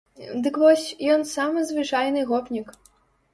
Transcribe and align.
Дык 0.45 0.55
вось, 0.61 0.85
ён 1.15 1.21
самы 1.33 1.67
звычайны 1.73 2.25
гопнік. 2.31 2.67